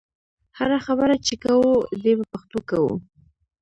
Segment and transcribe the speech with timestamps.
[0.57, 1.69] هره خبره چې کوو
[2.03, 2.93] دې په پښتو کوو.